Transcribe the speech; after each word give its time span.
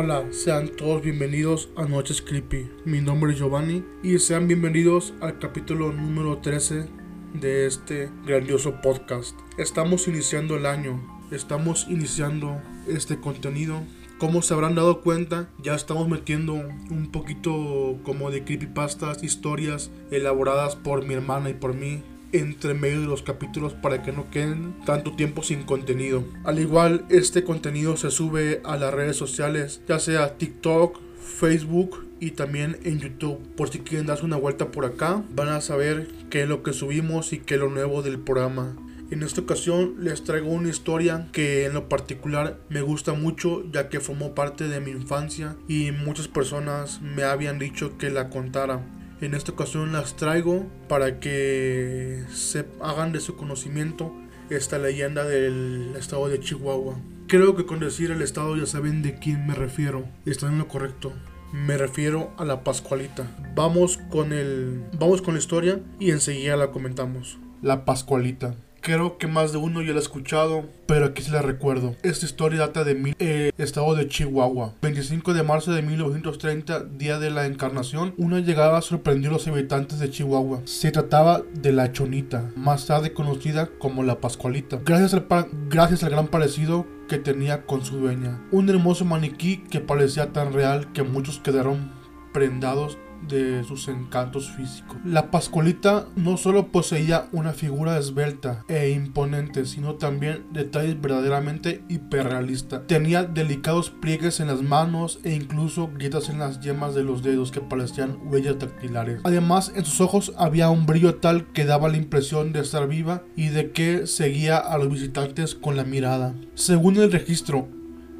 Hola, 0.00 0.24
sean 0.30 0.68
todos 0.68 1.02
bienvenidos 1.02 1.70
a 1.74 1.84
Noches 1.84 2.22
Creepy. 2.22 2.70
Mi 2.84 3.00
nombre 3.00 3.32
es 3.32 3.38
Giovanni 3.40 3.82
y 4.00 4.16
sean 4.20 4.46
bienvenidos 4.46 5.12
al 5.20 5.40
capítulo 5.40 5.92
número 5.92 6.38
13 6.38 6.88
de 7.34 7.66
este 7.66 8.08
grandioso 8.24 8.80
podcast. 8.80 9.36
Estamos 9.58 10.06
iniciando 10.06 10.56
el 10.56 10.66
año, 10.66 11.02
estamos 11.32 11.88
iniciando 11.88 12.62
este 12.86 13.18
contenido. 13.18 13.82
Como 14.18 14.40
se 14.40 14.54
habrán 14.54 14.76
dado 14.76 15.00
cuenta, 15.00 15.50
ya 15.60 15.74
estamos 15.74 16.08
metiendo 16.08 16.54
un 16.54 17.10
poquito 17.10 17.98
como 18.04 18.30
de 18.30 18.44
creepypastas, 18.44 19.24
historias 19.24 19.90
elaboradas 20.12 20.76
por 20.76 21.04
mi 21.04 21.14
hermana 21.14 21.50
y 21.50 21.54
por 21.54 21.74
mí 21.74 22.04
entre 22.32 22.74
medio 22.74 23.00
de 23.00 23.06
los 23.06 23.22
capítulos 23.22 23.72
para 23.74 24.02
que 24.02 24.12
no 24.12 24.30
queden 24.30 24.74
tanto 24.84 25.12
tiempo 25.12 25.42
sin 25.42 25.62
contenido. 25.62 26.24
Al 26.44 26.58
igual, 26.58 27.04
este 27.08 27.44
contenido 27.44 27.96
se 27.96 28.10
sube 28.10 28.60
a 28.64 28.76
las 28.76 28.92
redes 28.92 29.16
sociales, 29.16 29.80
ya 29.88 29.98
sea 29.98 30.36
TikTok, 30.36 30.98
Facebook 31.20 32.06
y 32.20 32.32
también 32.32 32.78
en 32.84 32.98
YouTube. 32.98 33.38
Por 33.56 33.70
si 33.70 33.80
quieren 33.80 34.06
darse 34.06 34.24
una 34.24 34.36
vuelta 34.36 34.70
por 34.70 34.84
acá, 34.84 35.22
van 35.34 35.48
a 35.48 35.60
saber 35.60 36.08
qué 36.30 36.42
es 36.42 36.48
lo 36.48 36.62
que 36.62 36.72
subimos 36.72 37.32
y 37.32 37.38
qué 37.38 37.54
es 37.54 37.60
lo 37.60 37.70
nuevo 37.70 38.02
del 38.02 38.18
programa. 38.18 38.76
En 39.10 39.22
esta 39.22 39.40
ocasión 39.40 39.94
les 40.00 40.22
traigo 40.22 40.50
una 40.50 40.68
historia 40.68 41.28
que 41.32 41.64
en 41.64 41.72
lo 41.72 41.88
particular 41.88 42.58
me 42.68 42.82
gusta 42.82 43.14
mucho 43.14 43.64
ya 43.72 43.88
que 43.88 44.00
formó 44.00 44.34
parte 44.34 44.68
de 44.68 44.80
mi 44.80 44.90
infancia 44.90 45.56
y 45.66 45.92
muchas 45.92 46.28
personas 46.28 47.00
me 47.00 47.22
habían 47.22 47.58
dicho 47.58 47.96
que 47.96 48.10
la 48.10 48.28
contara. 48.28 48.82
En 49.20 49.34
esta 49.34 49.52
ocasión 49.52 49.92
las 49.92 50.14
traigo 50.14 50.66
para 50.88 51.18
que 51.18 52.24
se 52.32 52.66
hagan 52.80 53.12
de 53.12 53.20
su 53.20 53.36
conocimiento 53.36 54.12
esta 54.48 54.78
leyenda 54.78 55.24
del 55.24 55.94
estado 55.98 56.28
de 56.28 56.38
Chihuahua. 56.38 56.96
Creo 57.26 57.56
que 57.56 57.66
con 57.66 57.80
decir 57.80 58.10
el 58.10 58.22
estado 58.22 58.56
ya 58.56 58.66
saben 58.66 59.02
de 59.02 59.18
quién 59.18 59.46
me 59.46 59.54
refiero. 59.54 60.04
Están 60.24 60.52
en 60.52 60.58
lo 60.58 60.68
correcto. 60.68 61.12
Me 61.52 61.76
refiero 61.76 62.30
a 62.36 62.44
la 62.44 62.62
Pascualita. 62.62 63.26
Vamos 63.54 63.98
con 64.10 64.32
el 64.32 64.84
vamos 64.98 65.20
con 65.20 65.34
la 65.34 65.40
historia 65.40 65.80
y 65.98 66.12
enseguida 66.12 66.56
la 66.56 66.70
comentamos. 66.70 67.38
La 67.60 67.84
Pascualita. 67.84 68.54
Creo 68.80 69.18
que 69.18 69.26
más 69.26 69.52
de 69.52 69.58
uno 69.58 69.82
ya 69.82 69.92
lo 69.92 69.98
ha 69.98 70.02
escuchado, 70.02 70.64
pero 70.86 71.06
aquí 71.06 71.22
se 71.22 71.32
la 71.32 71.42
recuerdo. 71.42 71.96
Esta 72.02 72.26
historia 72.26 72.60
data 72.60 72.84
de 72.84 72.94
mi 72.94 73.14
eh, 73.18 73.50
estado 73.58 73.94
de 73.94 74.08
Chihuahua. 74.08 74.74
25 74.82 75.34
de 75.34 75.42
marzo 75.42 75.72
de 75.72 75.82
1930, 75.82 76.84
día 76.84 77.18
de 77.18 77.30
la 77.30 77.46
encarnación, 77.46 78.14
una 78.16 78.40
llegada 78.40 78.80
sorprendió 78.80 79.30
a 79.30 79.34
los 79.34 79.48
habitantes 79.48 79.98
de 79.98 80.10
Chihuahua. 80.10 80.62
Se 80.64 80.90
trataba 80.90 81.42
de 81.52 81.72
la 81.72 81.92
Chonita, 81.92 82.50
más 82.56 82.86
tarde 82.86 83.12
conocida 83.12 83.68
como 83.78 84.02
la 84.02 84.20
Pascualita. 84.20 84.80
Gracias 84.84 85.14
al, 85.14 85.26
gracias 85.68 86.04
al 86.04 86.10
gran 86.10 86.28
parecido 86.28 86.86
que 87.08 87.18
tenía 87.18 87.66
con 87.66 87.84
su 87.84 87.96
dueña. 87.96 88.40
Un 88.52 88.68
hermoso 88.68 89.04
maniquí 89.04 89.64
que 89.70 89.80
parecía 89.80 90.32
tan 90.32 90.52
real 90.52 90.92
que 90.92 91.02
muchos 91.02 91.38
quedaron 91.38 91.90
prendados 92.32 92.98
de 93.26 93.64
sus 93.64 93.88
encantos 93.88 94.50
físicos. 94.50 94.96
La 95.04 95.30
Pascualita 95.30 96.06
no 96.16 96.36
solo 96.36 96.68
poseía 96.68 97.28
una 97.32 97.52
figura 97.52 97.98
esbelta 97.98 98.64
e 98.68 98.90
imponente, 98.90 99.66
sino 99.66 99.94
también 99.94 100.44
detalles 100.52 101.00
verdaderamente 101.00 101.82
hiperrealistas. 101.88 102.86
Tenía 102.86 103.24
delicados 103.24 103.90
pliegues 103.90 104.40
en 104.40 104.48
las 104.48 104.62
manos 104.62 105.20
e 105.24 105.34
incluso 105.34 105.90
grietas 105.92 106.28
en 106.28 106.38
las 106.38 106.60
yemas 106.60 106.94
de 106.94 107.04
los 107.04 107.22
dedos 107.22 107.50
que 107.50 107.60
parecían 107.60 108.18
huellas 108.24 108.58
dactilares. 108.58 109.20
Además, 109.24 109.72
en 109.74 109.84
sus 109.84 110.00
ojos 110.00 110.32
había 110.36 110.70
un 110.70 110.86
brillo 110.86 111.16
tal 111.16 111.46
que 111.52 111.64
daba 111.64 111.88
la 111.88 111.96
impresión 111.96 112.52
de 112.52 112.60
estar 112.60 112.88
viva 112.88 113.22
y 113.36 113.48
de 113.48 113.72
que 113.72 114.06
seguía 114.06 114.58
a 114.58 114.78
los 114.78 114.90
visitantes 114.90 115.54
con 115.54 115.76
la 115.76 115.84
mirada. 115.84 116.34
Según 116.54 116.96
el 116.96 117.12
registro, 117.12 117.68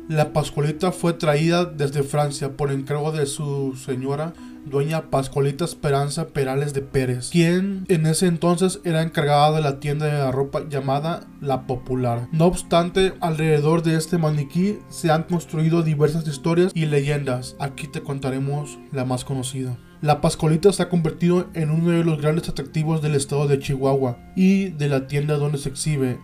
la 0.09 0.33
Pascualita 0.33 0.91
fue 0.91 1.13
traída 1.13 1.67
desde 1.67 2.03
Francia 2.03 2.57
por 2.57 2.73
encargo 2.73 3.13
de 3.13 3.27
su 3.27 3.77
señora 3.77 4.33
dueña 4.69 5.11
Pascualita 5.11 5.65
Esperanza 5.65 6.29
Perales 6.29 6.75
de 6.75 6.83
Pérez, 6.83 7.31
quien 7.31 7.85
en 7.89 8.07
ese 8.07 8.27
entonces 8.27 8.81
era 8.85 9.03
encargada 9.03 9.53
de 9.53 9.63
la 9.63 9.81
tienda 9.81 10.07
de 10.07 10.19
la 10.19 10.31
ropa 10.31 10.69
llamada 10.69 11.27
La 11.41 11.67
Popular. 11.67 12.29
No 12.33 12.47
obstante, 12.47 13.15
alrededor 13.21 13.83
de 13.83 13.97
este 13.97 14.19
maniquí 14.19 14.79
se 14.89 15.11
han 15.11 15.25
construido 15.25 15.83
diversas 15.83 16.27
historias 16.27 16.73
y 16.75 16.87
leyendas. 16.87 17.57
Aquí 17.59 17.89
te 17.89 18.03
contaremos 18.03 18.79
la 18.93 19.05
más 19.05 19.25
conocida. 19.25 19.79
La 20.01 20.21
Pascualita 20.21 20.73
se 20.73 20.83
ha 20.83 20.89
convertido 20.89 21.49
en 21.55 21.71
uno 21.71 21.91
de 21.91 22.05
los 22.05 22.21
grandes 22.21 22.49
atractivos 22.49 23.03
del 23.03 23.17
estado 23.17 23.49
de 23.49 23.59
Chihuahua 23.59 24.19
y 24.37 24.69
de 24.69 24.89
la 24.89 25.09
tienda 25.09 25.37
donde 25.37 25.59
se 25.59 25.71
exhibe. 25.71 26.21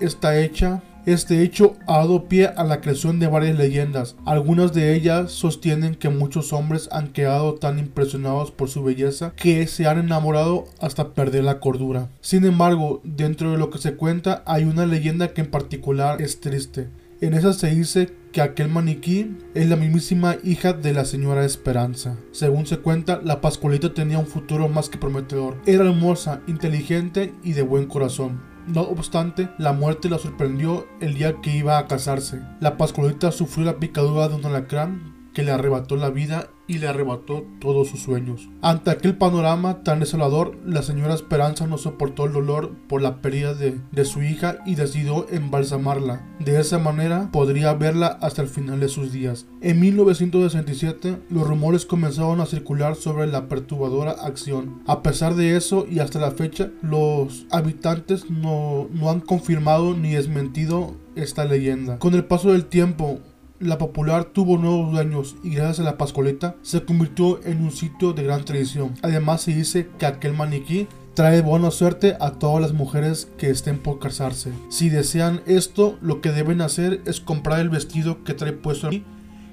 Está 0.00 0.38
hecha 0.38 0.82
este 1.06 1.42
hecho 1.42 1.76
ha 1.86 1.98
dado 1.98 2.28
pie 2.28 2.46
a 2.46 2.64
la 2.64 2.80
creación 2.80 3.18
de 3.18 3.26
varias 3.26 3.56
leyendas. 3.56 4.16
Algunas 4.24 4.72
de 4.72 4.94
ellas 4.94 5.32
sostienen 5.32 5.94
que 5.94 6.08
muchos 6.08 6.52
hombres 6.52 6.88
han 6.92 7.08
quedado 7.08 7.54
tan 7.54 7.78
impresionados 7.78 8.50
por 8.50 8.68
su 8.68 8.82
belleza 8.82 9.32
que 9.36 9.66
se 9.66 9.86
han 9.86 9.98
enamorado 9.98 10.66
hasta 10.80 11.14
perder 11.14 11.44
la 11.44 11.60
cordura. 11.60 12.08
Sin 12.20 12.44
embargo, 12.44 13.00
dentro 13.04 13.52
de 13.52 13.58
lo 13.58 13.70
que 13.70 13.78
se 13.78 13.94
cuenta 13.94 14.42
hay 14.46 14.64
una 14.64 14.86
leyenda 14.86 15.32
que 15.32 15.42
en 15.42 15.50
particular 15.50 16.20
es 16.20 16.40
triste. 16.40 16.88
En 17.20 17.34
esa 17.34 17.52
se 17.52 17.70
dice 17.74 18.10
que 18.32 18.40
aquel 18.40 18.68
maniquí 18.68 19.36
es 19.54 19.68
la 19.68 19.76
mismísima 19.76 20.36
hija 20.42 20.72
de 20.72 20.94
la 20.94 21.04
señora 21.04 21.44
Esperanza. 21.44 22.16
Según 22.32 22.66
se 22.66 22.78
cuenta, 22.78 23.20
la 23.22 23.42
Pascualita 23.42 23.92
tenía 23.92 24.18
un 24.18 24.26
futuro 24.26 24.68
más 24.68 24.88
que 24.88 24.96
prometedor. 24.96 25.56
Era 25.66 25.84
hermosa, 25.84 26.40
inteligente 26.46 27.34
y 27.42 27.52
de 27.52 27.62
buen 27.62 27.86
corazón. 27.86 28.40
No 28.66 28.82
obstante, 28.82 29.48
la 29.58 29.72
muerte 29.72 30.08
la 30.08 30.18
sorprendió 30.18 30.86
el 31.00 31.14
día 31.14 31.40
que 31.40 31.56
iba 31.56 31.78
a 31.78 31.86
casarse. 31.86 32.40
La 32.60 32.76
Pascualita 32.76 33.32
sufrió 33.32 33.64
la 33.64 33.78
picadura 33.78 34.28
de 34.28 34.36
un 34.36 34.46
alacrán 34.46 35.30
que 35.34 35.42
le 35.42 35.52
arrebató 35.52 35.96
la 35.96 36.10
vida 36.10 36.50
y 36.70 36.78
le 36.78 36.86
arrebató 36.86 37.44
todos 37.58 37.88
sus 37.88 38.00
sueños. 38.00 38.48
Ante 38.62 38.92
aquel 38.92 39.16
panorama 39.16 39.82
tan 39.82 39.98
desolador, 39.98 40.56
la 40.64 40.82
señora 40.82 41.14
Esperanza 41.14 41.66
no 41.66 41.78
soportó 41.78 42.26
el 42.26 42.32
dolor 42.32 42.70
por 42.88 43.02
la 43.02 43.20
pérdida 43.20 43.54
de, 43.54 43.80
de, 43.90 44.04
su 44.04 44.22
hija 44.22 44.58
y 44.64 44.76
decidió 44.76 45.26
embalsamarla. 45.30 46.24
De 46.38 46.60
esa 46.60 46.78
manera 46.78 47.28
podría 47.32 47.74
verla 47.74 48.06
hasta 48.20 48.42
el 48.42 48.48
final 48.48 48.78
de 48.78 48.88
sus 48.88 49.10
días. 49.10 49.46
En 49.60 49.80
1967, 49.80 51.18
los 51.28 51.48
rumores 51.48 51.86
comenzaron 51.86 52.40
a 52.40 52.46
circular 52.46 52.94
sobre 52.94 53.26
la 53.26 53.48
perturbadora 53.48 54.12
acción. 54.12 54.80
A 54.86 55.02
pesar 55.02 55.34
de 55.34 55.56
eso 55.56 55.86
y 55.90 55.98
hasta 55.98 56.20
la 56.20 56.30
fecha, 56.30 56.70
los 56.82 57.46
habitantes 57.50 58.30
no, 58.30 58.86
no 58.92 59.10
han 59.10 59.18
confirmado 59.18 59.96
ni 59.96 60.12
desmentido 60.12 60.94
esta 61.16 61.44
leyenda. 61.44 61.98
Con 61.98 62.14
el 62.14 62.24
paso 62.24 62.52
del 62.52 62.66
tiempo, 62.66 63.18
la 63.60 63.76
popular 63.76 64.24
tuvo 64.24 64.56
nuevos 64.56 64.90
dueños 64.90 65.36
y 65.44 65.50
gracias 65.50 65.80
a 65.80 65.82
la 65.90 65.98
Pascualeta 65.98 66.56
se 66.62 66.82
convirtió 66.84 67.44
en 67.44 67.62
un 67.62 67.70
sitio 67.70 68.14
de 68.14 68.24
gran 68.24 68.44
tradición. 68.44 68.94
Además 69.02 69.42
se 69.42 69.54
dice 69.54 69.88
que 69.98 70.06
aquel 70.06 70.32
maniquí 70.32 70.88
trae 71.14 71.42
buena 71.42 71.70
suerte 71.70 72.16
a 72.20 72.32
todas 72.32 72.62
las 72.62 72.72
mujeres 72.72 73.30
que 73.36 73.50
estén 73.50 73.78
por 73.78 73.98
casarse. 73.98 74.50
Si 74.70 74.88
desean 74.88 75.42
esto, 75.46 75.98
lo 76.00 76.22
que 76.22 76.32
deben 76.32 76.62
hacer 76.62 77.02
es 77.04 77.20
comprar 77.20 77.60
el 77.60 77.68
vestido 77.68 78.24
que 78.24 78.32
trae 78.32 78.52
puesto 78.52 78.86
aquí 78.86 79.04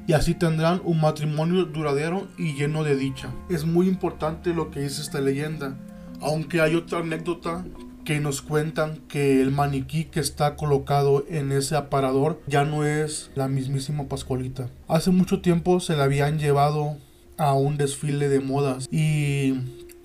y 0.07 0.13
así 0.13 0.33
tendrán 0.33 0.81
un 0.85 1.01
matrimonio 1.01 1.65
duradero 1.65 2.27
y 2.37 2.53
lleno 2.53 2.85
de 2.85 2.95
dicha. 2.95 3.29
Es 3.49 3.65
muy 3.65 3.89
importante 3.89 4.53
lo 4.53 4.71
que 4.71 4.79
dice 4.79 5.01
esta 5.01 5.19
leyenda, 5.19 5.77
aunque 6.21 6.61
hay 6.61 6.75
otra 6.75 6.99
anécdota 6.99 7.65
que 8.07 8.21
nos 8.21 8.41
cuentan 8.41 9.01
que 9.09 9.41
el 9.41 9.51
maniquí 9.51 10.05
que 10.05 10.21
está 10.21 10.55
colocado 10.55 11.25
en 11.27 11.51
ese 11.51 11.75
aparador 11.75 12.41
ya 12.47 12.63
no 12.63 12.85
es 12.85 13.31
la 13.35 13.49
mismísima 13.49 14.05
Pascualita. 14.05 14.69
Hace 14.87 15.11
mucho 15.11 15.41
tiempo 15.41 15.81
se 15.81 15.97
la 15.97 16.05
habían 16.05 16.39
llevado 16.39 16.95
a 17.35 17.51
un 17.51 17.75
desfile 17.75 18.29
de 18.29 18.39
modas 18.39 18.87
y 18.89 19.55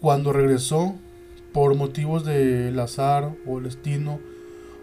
cuando 0.00 0.32
regresó 0.32 0.96
por 1.52 1.76
motivos 1.76 2.24
del 2.24 2.76
azar 2.80 3.36
o 3.46 3.58
el 3.58 3.64
destino 3.64 4.18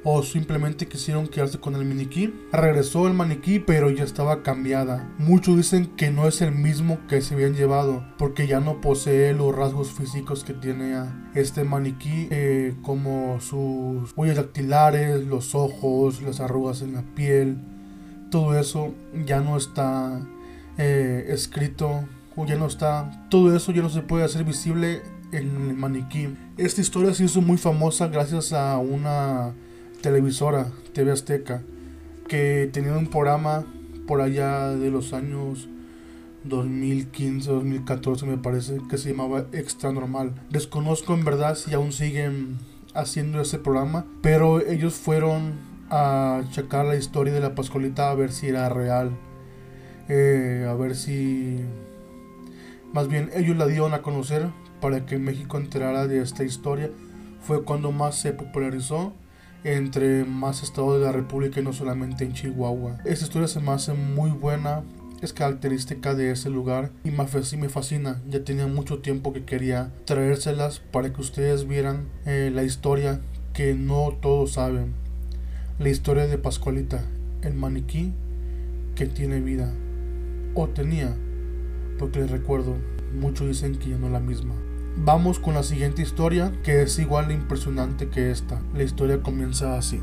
o 0.04 0.24
simplemente 0.24 0.88
quisieron 0.88 1.28
quedarse 1.28 1.60
con 1.60 1.75
el 1.75 1.86
maniquí. 1.86 2.34
Regresó 2.51 3.07
el 3.07 3.13
maniquí, 3.13 3.60
pero 3.60 3.90
ya 3.90 4.04
estaba 4.04 4.44
cambiada. 4.44 5.13
Muchos 5.18 5.57
dicen 5.57 5.88
que 5.98 6.12
no 6.12 6.28
es 6.28 6.42
el 6.42 6.51
mismo 6.51 7.00
que 7.07 7.22
se 7.22 7.34
habían 7.34 7.56
llevado, 7.56 8.04
porque 8.18 8.48
ya 8.48 8.60
no 8.60 8.81
posee 8.81 9.34
los 9.34 9.56
rasgos 9.56 9.92
físicos 9.92 10.44
que 10.44 10.54
tiene 10.54 10.96
este 11.36 11.63
maniquí, 11.63 12.28
eh, 12.31 12.75
como 12.81 13.40
sus 13.42 14.13
huellas 14.16 14.38
dactilares, 14.38 15.25
los 15.25 15.56
ojos, 15.56 16.22
las 16.22 16.40
arrugas 16.40 16.81
en 16.81 16.94
la 16.94 17.02
piel. 17.02 17.57
Todo 18.31 18.57
eso 18.57 18.94
ya 19.25 19.42
no 19.42 19.57
está 19.57 20.22
eh, 20.78 21.25
escrito 21.30 22.06
o 22.36 22.45
ya 22.45 22.56
no 22.56 22.68
está. 22.68 23.28
Todo 23.30 23.56
eso 23.56 23.72
ya 23.72 23.81
no 23.81 23.90
se 23.90 24.02
puede 24.02 24.24
hacer 24.24 24.44
visible 24.44 25.02
en 25.31 25.69
el 25.69 25.75
maniquí. 25.75 26.36
Esta 26.57 26.81
historia 26.81 27.13
se 27.13 27.25
hizo 27.25 27.42
muy 27.42 27.57
famosa 27.57 28.07
gracias 28.07 28.54
a 28.54 28.78
una 28.78 29.54
televisora, 30.01 30.72
TV 30.94 31.12
Azteca, 31.12 31.62
que 32.28 32.69
tenía 32.72 32.94
un 32.94 33.07
programa 33.07 33.66
por 34.07 34.22
allá 34.22 34.69
de 34.69 34.92
los 34.92 35.13
años 35.13 35.68
2015, 36.44 37.51
2014 37.51 38.25
me 38.25 38.38
parece, 38.38 38.80
que 38.90 38.98
se 38.98 39.12
llamaba 39.12 39.46
Extra 39.51 39.92
Normal. 39.92 40.34
Desconozco 40.50 41.13
en 41.13 41.25
verdad 41.25 41.56
si 41.56 41.74
aún 41.74 41.92
siguen 41.92 42.57
haciendo 42.94 43.42
ese 43.42 43.60
programa, 43.60 44.06
pero 44.22 44.66
ellos 44.66 44.94
fueron 44.94 45.54
a 45.90 46.44
checar 46.52 46.86
la 46.86 46.95
historia 46.95 47.34
de 47.34 47.40
la 47.40 47.56
Pascualita 47.56 48.10
a 48.10 48.16
ver 48.16 48.31
si 48.31 48.48
era 48.48 48.69
real. 48.69 49.12
eh, 50.07 50.66
a 50.68 50.74
ver 50.74 50.95
si... 50.95 51.60
Más 52.94 53.07
bien, 53.07 53.30
ellos 53.36 53.56
la 53.56 53.68
dieron 53.68 53.94
a 53.94 54.02
conocer 54.02 54.48
para 54.81 55.06
que 55.06 55.19
México 55.19 55.57
enterara 55.57 56.07
de 56.07 56.22
esta 56.22 56.44
historia. 56.44 56.90
Fue 57.42 57.63
cuando 57.63 57.92
más 57.92 58.19
se 58.19 58.34
popularizó 58.34 59.13
entre 59.63 60.25
más 60.25 60.63
estados 60.63 61.00
de 61.00 61.06
la 61.06 61.11
República 61.11 61.59
y 61.59 61.63
no 61.63 61.73
solamente 61.73 62.23
en 62.23 62.33
Chihuahua. 62.33 63.00
Esta 63.06 63.25
historia 63.25 63.47
se 63.47 63.59
me 63.59 63.71
hace 63.71 63.94
muy 63.94 64.31
buena, 64.31 64.83
es 65.21 65.33
característica 65.33 66.15
de 66.15 66.31
ese 66.31 66.50
lugar 66.50 66.91
y 67.03 67.11
me 67.11 67.69
fascina. 67.69 68.21
Ya 68.29 68.44
tenía 68.44 68.67
mucho 68.67 69.00
tiempo 69.00 69.33
que 69.33 69.44
quería 69.44 69.91
traérselas 70.06 70.79
para 70.79 71.11
que 71.11 71.21
ustedes 71.21 71.67
vieran 71.67 72.07
eh, 72.25 72.51
la 72.53 72.63
historia 72.63 73.19
que 73.53 73.73
no 73.73 74.17
todos 74.21 74.53
saben. 74.53 74.94
La 75.77 75.89
historia 75.89 76.27
de 76.27 76.38
Pascualita, 76.38 77.03
el 77.41 77.53
maniquí 77.53 78.13
que 78.95 79.06
tiene 79.06 79.39
vida. 79.39 79.73
O 80.56 80.67
tenía, 80.67 81.15
porque 81.97 82.19
les 82.19 82.31
recuerdo, 82.31 82.75
muchos 83.19 83.47
dicen 83.47 83.77
que 83.77 83.89
ya 83.89 83.97
no 83.97 84.07
es 84.07 84.13
la 84.13 84.19
misma. 84.19 84.56
Vamos 84.97 85.39
con 85.39 85.53
la 85.53 85.63
siguiente 85.63 86.01
historia, 86.01 86.51
que 86.63 86.81
es 86.81 87.00
igual 87.00 87.30
de 87.30 87.33
impresionante 87.36 88.09
que 88.09 88.31
esta. 88.31 88.62
La 88.74 88.83
historia 88.83 89.21
comienza 89.21 89.77
así. 89.77 90.01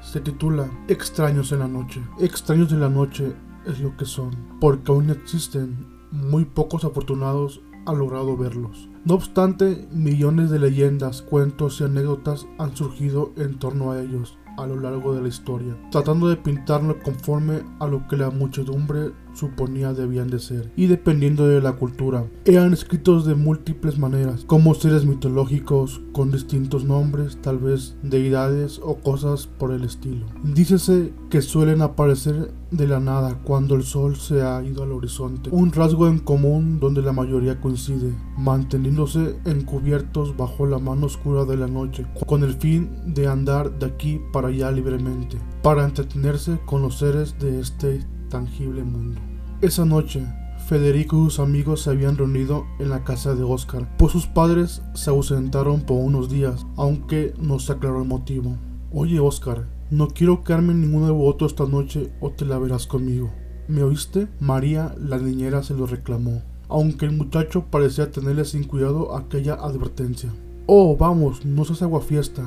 Se 0.00 0.20
titula 0.20 0.70
Extraños 0.88 1.52
en 1.52 1.60
la 1.60 1.68
noche. 1.68 2.00
Extraños 2.20 2.70
de 2.70 2.78
la 2.78 2.88
noche 2.88 3.32
es 3.66 3.80
lo 3.80 3.96
que 3.96 4.04
son, 4.04 4.30
porque 4.60 4.92
aún 4.92 5.10
existen 5.10 5.86
muy 6.10 6.44
pocos 6.44 6.84
afortunados 6.84 7.60
han 7.86 7.98
logrado 7.98 8.36
verlos. 8.36 8.88
No 9.04 9.14
obstante, 9.14 9.88
millones 9.90 10.50
de 10.50 10.58
leyendas, 10.58 11.22
cuentos 11.22 11.80
y 11.80 11.84
anécdotas 11.84 12.46
han 12.58 12.76
surgido 12.76 13.32
en 13.36 13.58
torno 13.58 13.90
a 13.90 14.00
ellos 14.00 14.38
a 14.58 14.66
lo 14.66 14.78
largo 14.78 15.14
de 15.14 15.22
la 15.22 15.28
historia, 15.28 15.76
tratando 15.90 16.28
de 16.28 16.36
pintarlo 16.36 16.98
conforme 17.02 17.62
a 17.80 17.86
lo 17.86 18.06
que 18.06 18.16
la 18.16 18.30
muchedumbre 18.30 19.12
suponía 19.34 19.92
debían 19.92 20.28
de 20.28 20.38
ser, 20.38 20.72
y 20.76 20.86
dependiendo 20.86 21.46
de 21.46 21.60
la 21.60 21.72
cultura. 21.72 22.26
Eran 22.44 22.72
escritos 22.72 23.26
de 23.26 23.34
múltiples 23.34 23.98
maneras, 23.98 24.44
como 24.46 24.74
seres 24.74 25.04
mitológicos 25.04 26.00
con 26.12 26.30
distintos 26.30 26.84
nombres, 26.84 27.38
tal 27.40 27.58
vez 27.58 27.96
deidades 28.02 28.80
o 28.82 28.96
cosas 28.96 29.46
por 29.46 29.72
el 29.72 29.84
estilo. 29.84 30.26
Dícese 30.42 31.12
que 31.30 31.42
suelen 31.42 31.82
aparecer 31.82 32.52
de 32.70 32.88
la 32.88 33.00
nada 33.00 33.38
cuando 33.44 33.74
el 33.74 33.82
sol 33.82 34.16
se 34.16 34.42
ha 34.42 34.62
ido 34.62 34.82
al 34.82 34.92
horizonte, 34.92 35.50
un 35.52 35.72
rasgo 35.72 36.08
en 36.08 36.18
común 36.18 36.80
donde 36.80 37.02
la 37.02 37.12
mayoría 37.12 37.60
coincide, 37.60 38.14
manteniéndose 38.38 39.36
encubiertos 39.44 40.36
bajo 40.36 40.66
la 40.66 40.78
mano 40.78 41.06
oscura 41.06 41.44
de 41.44 41.56
la 41.56 41.66
noche, 41.66 42.06
con 42.26 42.42
el 42.42 42.54
fin 42.54 42.90
de 43.06 43.26
andar 43.26 43.78
de 43.78 43.86
aquí 43.86 44.20
para 44.32 44.48
allá 44.48 44.70
libremente, 44.70 45.38
para 45.62 45.84
entretenerse 45.84 46.58
con 46.64 46.82
los 46.82 46.98
seres 46.98 47.38
de 47.38 47.60
este 47.60 48.00
tangible 48.32 48.82
mundo. 48.82 49.20
Esa 49.60 49.84
noche, 49.84 50.26
Federico 50.66 51.16
y 51.18 51.24
sus 51.26 51.38
amigos 51.38 51.82
se 51.82 51.90
habían 51.90 52.16
reunido 52.16 52.66
en 52.78 52.88
la 52.88 53.04
casa 53.04 53.34
de 53.34 53.42
Oscar, 53.42 53.94
pues 53.98 54.12
sus 54.12 54.26
padres 54.26 54.80
se 54.94 55.10
ausentaron 55.10 55.82
por 55.82 55.98
unos 55.98 56.30
días, 56.30 56.66
aunque 56.76 57.34
no 57.38 57.58
se 57.58 57.72
aclaró 57.72 58.00
el 58.00 58.08
motivo. 58.08 58.56
Oye 58.90 59.20
Oscar, 59.20 59.66
no 59.90 60.08
quiero 60.08 60.44
quedarme 60.44 60.72
en 60.72 60.80
ningún 60.80 61.04
de 61.04 61.12
voto 61.12 61.44
esta 61.44 61.66
noche 61.66 62.10
o 62.20 62.30
te 62.30 62.46
la 62.46 62.58
verás 62.58 62.86
conmigo. 62.86 63.30
¿Me 63.68 63.82
oíste? 63.82 64.28
María, 64.40 64.94
la 64.98 65.18
niñera, 65.18 65.62
se 65.62 65.74
lo 65.74 65.86
reclamó, 65.86 66.42
aunque 66.70 67.04
el 67.04 67.12
muchacho 67.12 67.66
parecía 67.70 68.10
tenerle 68.10 68.46
sin 68.46 68.64
cuidado 68.64 69.14
aquella 69.14 69.54
advertencia. 69.54 70.30
Oh, 70.66 70.96
vamos, 70.96 71.44
no 71.44 71.66
seas 71.66 71.80
fiesta. 72.06 72.42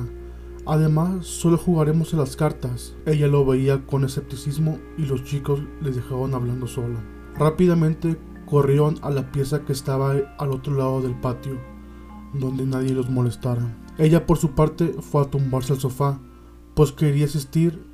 Además, 0.66 1.26
solo 1.26 1.56
jugaremos 1.56 2.12
en 2.12 2.18
las 2.18 2.36
cartas. 2.36 2.96
Ella 3.06 3.28
lo 3.28 3.46
veía 3.46 3.86
con 3.86 4.04
escepticismo 4.04 4.78
y 4.98 5.02
los 5.02 5.22
chicos 5.24 5.60
les 5.80 5.94
dejaban 5.94 6.34
hablando 6.34 6.66
sola. 6.66 7.00
Rápidamente 7.38 8.16
corrieron 8.46 8.96
a 9.02 9.10
la 9.10 9.30
pieza 9.30 9.64
que 9.64 9.72
estaba 9.72 10.14
al 10.38 10.50
otro 10.50 10.74
lado 10.74 11.02
del 11.02 11.14
patio, 11.14 11.58
donde 12.34 12.66
nadie 12.66 12.94
los 12.94 13.08
molestara. 13.08 13.62
Ella 13.98 14.26
por 14.26 14.38
su 14.38 14.50
parte 14.50 14.94
fue 15.00 15.22
a 15.22 15.30
tumbarse 15.30 15.72
al 15.72 15.80
sofá, 15.80 16.20
pues 16.74 16.92
quería 16.92 17.26
asistir 17.26 17.84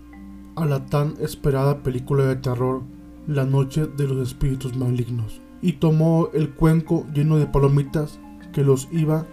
a 0.56 0.64
la 0.64 0.86
tan 0.86 1.14
esperada 1.20 1.82
película 1.82 2.24
de 2.24 2.36
terror 2.36 2.82
La 3.26 3.44
Noche 3.44 3.86
de 3.86 4.08
los 4.08 4.28
Espíritus 4.28 4.76
Malignos, 4.76 5.40
y 5.60 5.74
tomó 5.74 6.28
el 6.32 6.50
cuenco 6.50 7.06
lleno 7.14 7.36
de 7.36 7.46
palomitas 7.46 8.18
que 8.52 8.62
los 8.62 8.88
iba 8.92 9.26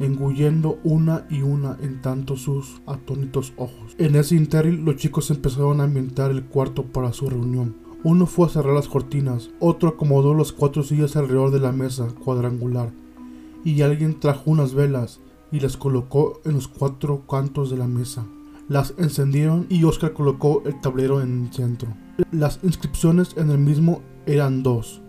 engullendo 0.00 0.78
una 0.84 1.26
y 1.30 1.42
una 1.42 1.76
en 1.80 2.00
tanto 2.00 2.36
sus 2.36 2.80
atónitos 2.86 3.52
ojos. 3.56 3.94
En 3.98 4.16
ese 4.16 4.36
interil 4.36 4.84
los 4.84 4.96
chicos 4.96 5.30
empezaron 5.30 5.80
a 5.80 5.84
ambientar 5.84 6.30
el 6.30 6.44
cuarto 6.44 6.84
para 6.84 7.12
su 7.12 7.28
reunión. 7.28 7.76
Uno 8.04 8.26
fue 8.26 8.46
a 8.46 8.50
cerrar 8.50 8.74
las 8.74 8.88
cortinas, 8.88 9.50
otro 9.58 9.88
acomodó 9.88 10.34
las 10.34 10.52
cuatro 10.52 10.84
sillas 10.84 11.16
alrededor 11.16 11.50
de 11.50 11.58
la 11.58 11.72
mesa 11.72 12.06
cuadrangular, 12.24 12.92
y 13.64 13.82
alguien 13.82 14.20
trajo 14.20 14.50
unas 14.50 14.72
velas 14.72 15.20
y 15.50 15.60
las 15.60 15.76
colocó 15.76 16.40
en 16.44 16.52
los 16.52 16.68
cuatro 16.68 17.26
cantos 17.26 17.70
de 17.70 17.76
la 17.76 17.88
mesa. 17.88 18.24
Las 18.68 18.94
encendieron 18.98 19.66
y 19.68 19.82
Oscar 19.84 20.12
colocó 20.12 20.62
el 20.66 20.80
tablero 20.80 21.22
en 21.22 21.46
el 21.46 21.52
centro. 21.52 21.88
Las 22.30 22.60
inscripciones 22.62 23.34
en 23.36 23.50
el 23.50 23.58
mismo 23.58 24.02
eran 24.26 24.62
dos, 24.62 25.00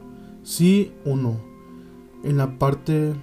sí 0.44 0.94
o 1.06 1.16
no. 1.16 1.38
En 2.24 2.38
la 2.38 2.58
parte 2.58 3.14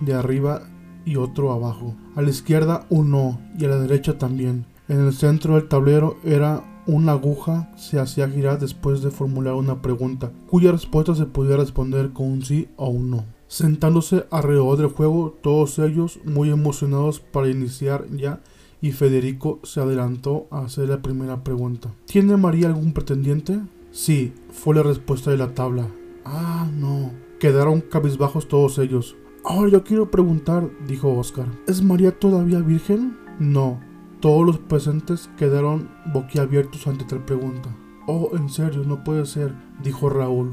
de 0.00 0.14
arriba 0.14 0.68
y 1.08 1.16
otro 1.16 1.52
abajo. 1.52 1.94
A 2.14 2.22
la 2.22 2.30
izquierda 2.30 2.86
uno 2.90 3.40
y 3.58 3.64
a 3.64 3.68
la 3.68 3.78
derecha 3.78 4.18
también. 4.18 4.66
En 4.88 5.00
el 5.00 5.12
centro 5.12 5.54
del 5.54 5.68
tablero 5.68 6.16
era 6.22 6.62
una 6.86 7.12
aguja 7.12 7.70
se 7.76 8.00
hacía 8.00 8.28
girar 8.28 8.58
después 8.58 9.02
de 9.02 9.10
formular 9.10 9.54
una 9.54 9.82
pregunta, 9.82 10.32
cuya 10.48 10.72
respuesta 10.72 11.14
se 11.14 11.26
podía 11.26 11.56
responder 11.56 12.12
con 12.12 12.26
un 12.26 12.42
sí 12.42 12.68
o 12.76 12.88
un 12.88 13.10
no. 13.10 13.24
Sentándose 13.46 14.26
alrededor 14.30 14.78
del 14.78 14.88
juego, 14.88 15.36
todos 15.42 15.78
ellos 15.78 16.18
muy 16.24 16.50
emocionados 16.50 17.20
para 17.20 17.48
iniciar 17.48 18.06
ya, 18.10 18.40
y 18.80 18.92
Federico 18.92 19.58
se 19.64 19.80
adelantó 19.80 20.46
a 20.50 20.60
hacer 20.60 20.88
la 20.88 21.02
primera 21.02 21.42
pregunta. 21.44 21.90
¿Tiene 22.06 22.36
María 22.36 22.68
algún 22.68 22.92
pretendiente? 22.92 23.60
Sí, 23.90 24.32
fue 24.50 24.74
la 24.74 24.82
respuesta 24.82 25.30
de 25.30 25.38
la 25.38 25.54
tabla. 25.54 25.88
Ah, 26.24 26.66
no. 26.74 27.10
Quedaron 27.40 27.80
cabizbajos 27.80 28.48
todos 28.48 28.78
ellos. 28.78 29.16
Ahora 29.50 29.70
yo 29.70 29.82
quiero 29.82 30.10
preguntar, 30.10 30.68
dijo 30.86 31.16
Oscar, 31.16 31.46
¿es 31.66 31.82
María 31.82 32.18
todavía 32.18 32.58
virgen? 32.58 33.16
No. 33.38 33.80
Todos 34.20 34.44
los 34.44 34.58
presentes 34.58 35.30
quedaron 35.38 35.88
boquiabiertos 36.12 36.86
ante 36.86 37.06
tal 37.06 37.24
pregunta. 37.24 37.74
Oh, 38.06 38.28
en 38.36 38.50
serio, 38.50 38.84
no 38.84 39.02
puede 39.02 39.24
ser, 39.24 39.54
dijo 39.82 40.10
Raúl, 40.10 40.52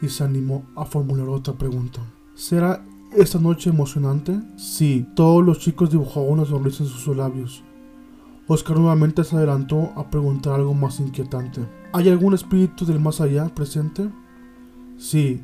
y 0.00 0.08
se 0.08 0.22
animó 0.22 0.64
a 0.76 0.84
formular 0.84 1.28
otra 1.28 1.54
pregunta. 1.54 1.98
¿Será 2.36 2.84
esta 3.10 3.40
noche 3.40 3.70
emocionante? 3.70 4.40
Sí, 4.56 5.04
todos 5.16 5.44
los 5.44 5.58
chicos 5.58 5.90
dibujaron 5.90 6.30
una 6.30 6.44
sonrisa 6.44 6.84
en 6.84 6.90
sus 6.90 7.16
labios. 7.16 7.64
Oscar 8.46 8.78
nuevamente 8.78 9.24
se 9.24 9.34
adelantó 9.34 9.90
a 9.96 10.08
preguntar 10.08 10.52
algo 10.52 10.74
más 10.74 11.00
inquietante. 11.00 11.66
¿Hay 11.92 12.08
algún 12.08 12.34
espíritu 12.34 12.86
del 12.86 13.00
más 13.00 13.20
allá 13.20 13.52
presente? 13.52 14.08
Sí, 14.96 15.42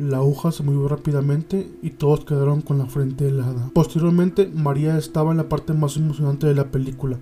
la 0.00 0.18
aguja 0.18 0.52
se 0.52 0.62
movió 0.62 0.88
rápidamente 0.88 1.70
y 1.82 1.90
todos 1.90 2.24
quedaron 2.24 2.62
con 2.62 2.78
la 2.78 2.86
frente 2.86 3.28
helada. 3.28 3.70
Posteriormente, 3.74 4.50
María 4.52 4.96
estaba 4.98 5.30
en 5.30 5.36
la 5.36 5.48
parte 5.48 5.72
más 5.72 5.96
emocionante 5.96 6.46
de 6.46 6.54
la 6.54 6.70
película, 6.70 7.18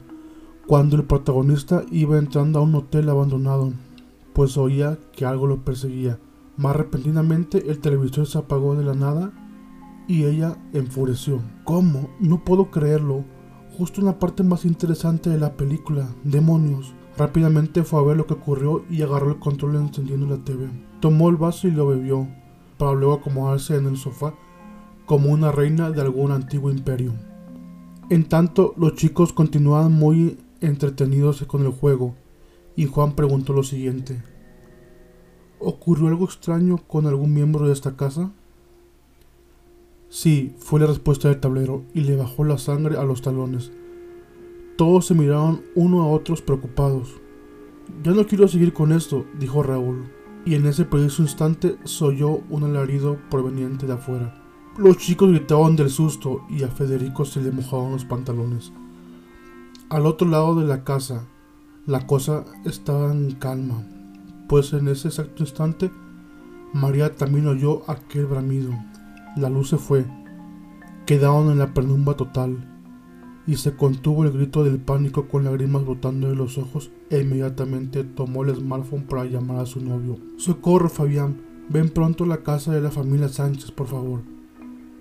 cuando 0.69 0.97
el 0.97 1.05
protagonista 1.05 1.83
iba 1.91 2.19
entrando 2.19 2.59
a 2.59 2.63
un 2.63 2.75
hotel 2.75 3.09
abandonado, 3.09 3.73
pues 4.35 4.59
oía 4.59 4.99
que 5.17 5.25
algo 5.25 5.47
lo 5.47 5.65
perseguía. 5.65 6.19
Más 6.59 6.77
repentinamente, 6.77 7.71
el 7.71 7.79
televisor 7.79 8.27
se 8.27 8.37
apagó 8.37 8.75
de 8.75 8.85
la 8.85 8.93
nada 8.93 9.33
y 10.07 10.25
ella 10.25 10.59
enfureció. 10.75 11.41
¿Cómo? 11.65 12.11
No 12.21 12.45
puedo 12.45 12.71
creerlo. 12.71 13.25
Justo 13.79 14.03
en 14.03 14.09
la 14.09 14.19
parte 14.19 14.43
más 14.43 14.67
interesante 14.67 15.31
de 15.31 15.39
la 15.39 15.57
película. 15.57 16.07
Demonios. 16.23 16.93
Rápidamente 17.17 17.83
fue 17.83 18.01
a 18.01 18.05
ver 18.05 18.19
lo 18.19 18.27
que 18.27 18.35
ocurrió 18.35 18.85
y 18.91 19.01
agarró 19.01 19.31
el 19.31 19.39
control 19.39 19.77
encendiendo 19.77 20.27
la 20.27 20.45
TV. 20.45 20.69
Tomó 21.01 21.31
el 21.31 21.37
vaso 21.37 21.67
y 21.67 21.71
lo 21.71 21.87
bebió 21.87 22.29
para 22.79 22.93
luego 22.93 23.15
acomodarse 23.15 23.77
en 23.77 23.87
el 23.87 23.97
sofá 23.97 24.35
como 25.05 25.31
una 25.31 25.51
reina 25.51 25.91
de 25.91 26.01
algún 26.01 26.33
antiguo 26.33 26.71
imperio. 26.71 27.15
En 28.11 28.29
tanto, 28.29 28.75
los 28.77 28.95
chicos 28.95 29.33
continuaban 29.33 29.93
muy 29.93 30.39
entretenidos 30.61 31.43
con 31.47 31.65
el 31.65 31.73
juego, 31.73 32.15
y 32.77 32.87
Juan 32.87 33.13
preguntó 33.13 33.53
lo 33.53 33.63
siguiente. 33.63 34.23
¿Ocurrió 35.59 36.09
algo 36.09 36.27
extraño 36.27 36.79
con 36.87 37.07
algún 37.07 37.35
miembro 37.35 37.67
de 37.67 37.73
esta 37.73 37.97
casa? 37.97 38.31
Sí, 40.11 40.55
fue 40.59 40.81
la 40.81 40.87
respuesta 40.87 41.29
del 41.29 41.41
tablero, 41.41 41.85
y 41.95 42.03
le 42.03 42.17
bajó 42.17 42.45
la 42.45 42.59
sangre 42.59 42.99
a 42.99 43.05
los 43.05 43.23
talones. 43.23 43.73
Todos 44.77 45.07
se 45.07 45.15
miraron 45.15 45.63
uno 45.75 46.03
a 46.03 46.09
otros 46.09 46.43
preocupados. 46.43 47.15
Ya 48.03 48.13
no 48.13 48.27
quiero 48.27 48.47
seguir 48.47 48.75
con 48.75 48.93
esto, 48.93 49.25
dijo 49.39 49.63
Raúl 49.63 50.18
y 50.45 50.55
en 50.55 50.67
ese 50.67 50.85
preciso 50.85 51.23
instante 51.23 51.77
se 51.85 52.05
oyó 52.05 52.41
un 52.51 52.65
alarido 52.65 53.19
proveniente 53.31 53.87
de 53.87 53.95
afuera. 53.95 54.43
Los 54.77 54.97
chicos 54.99 55.31
gritaban 55.31 55.77
del 55.77 55.91
susto 55.91 56.43
y 56.49 56.63
a 56.63 56.69
Federico 56.69 57.25
se 57.25 57.41
le 57.41 57.51
mojaban 57.51 57.93
los 57.93 58.05
pantalones. 58.05 58.73
Al 59.91 60.07
otro 60.07 60.29
lado 60.29 60.55
de 60.55 60.67
la 60.67 60.85
casa, 60.85 61.27
la 61.87 62.07
cosa 62.07 62.45
estaba 62.65 63.13
en 63.13 63.33
calma, 63.33 63.83
pues 64.49 64.73
en 64.73 64.89
ese 64.89 65.09
exacto 65.09 65.43
instante 65.43 65.91
María 66.73 67.15
también 67.15 67.47
oyó 67.47 67.83
aquel 67.91 68.27
bramido. 68.27 68.73
La 69.37 69.49
luz 69.49 69.71
se 69.71 69.79
fue. 69.79 70.05
Quedaron 71.07 71.51
en 71.51 71.59
la 71.59 71.73
penumbra 71.73 72.15
total 72.15 72.78
y 73.49 73.57
se 73.57 73.75
contuvo 73.75 74.25
el 74.25 74.33
grito 74.33 74.63
del 74.63 74.79
pánico 74.79 75.27
con 75.27 75.45
lágrimas 75.45 75.83
brotando 75.83 76.29
de 76.29 76.37
los 76.37 76.59
ojos 76.59 76.91
e 77.09 77.23
inmediatamente 77.23 78.05
tomó 78.05 78.45
el 78.45 78.55
smartphone 78.55 79.05
para 79.05 79.25
llamar 79.25 79.61
a 79.61 79.67
su 79.67 79.81
novio. 79.81 80.19
Socorro, 80.37 80.91
Fabián, 80.91 81.41
ven 81.71 81.89
pronto 81.89 82.25
a 82.25 82.27
la 82.27 82.43
casa 82.43 82.75
de 82.75 82.83
la 82.83 82.91
familia 82.91 83.31
Sánchez, 83.31 83.71
por 83.71 83.87
favor. 83.87 84.21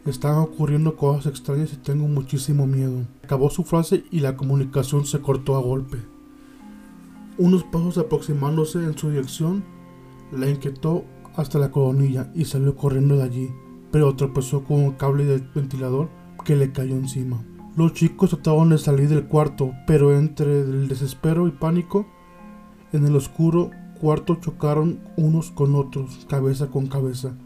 Están 0.05 0.37
ocurriendo 0.37 0.95
cosas 0.95 1.25
extrañas 1.25 1.73
y 1.73 1.75
tengo 1.75 2.07
muchísimo 2.07 2.65
miedo. 2.65 3.05
Acabó 3.21 3.49
su 3.49 3.65
frase 3.65 4.05
y 4.11 4.21
la 4.21 4.37
comunicación 4.37 5.05
se 5.05 5.19
cortó 5.19 5.57
a 5.57 5.59
golpe. 5.59 5.97
Unos 7.37 7.65
pasos 7.65 7.97
aproximándose 7.97 8.81
en 8.81 8.97
su 8.97 9.09
dirección, 9.09 9.65
la 10.31 10.49
inquietó 10.49 11.03
hasta 11.35 11.59
la 11.59 11.69
coronilla 11.69 12.31
y 12.33 12.45
salió 12.45 12.77
corriendo 12.77 13.17
de 13.17 13.23
allí, 13.23 13.49
pero 13.91 14.15
tropezó 14.15 14.63
con 14.63 14.85
un 14.85 14.91
cable 14.93 15.25
del 15.25 15.41
ventilador 15.53 16.07
que 16.45 16.55
le 16.55 16.71
cayó 16.71 16.95
encima. 16.95 17.43
Los 17.77 17.93
chicos 17.93 18.31
trataban 18.31 18.69
de 18.69 18.79
salir 18.79 19.07
del 19.07 19.27
cuarto, 19.27 19.71
pero 19.85 20.17
entre 20.17 20.61
el 20.61 20.87
desespero 20.87 21.47
y 21.47 21.51
pánico, 21.51 22.07
en 22.91 23.05
el 23.05 23.15
oscuro 23.15 23.69
cuarto 24.01 24.39
chocaron 24.41 24.99
unos 25.15 25.51
con 25.51 25.75
otros, 25.75 26.25
cabeza 26.27 26.71
con 26.71 26.87
cabeza. 26.87 27.37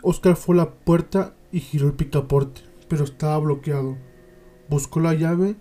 Oscar 0.00 0.36
fue 0.36 0.54
a 0.54 0.58
la 0.60 0.70
puerta 0.70 1.34
y 1.52 1.60
giró 1.60 1.88
el 1.88 1.92
picaporte, 1.92 2.62
pero 2.88 3.04
estaba 3.04 3.36
bloqueado. 3.36 3.98
Buscó 4.70 5.00
la 5.00 5.12
llave 5.12 5.56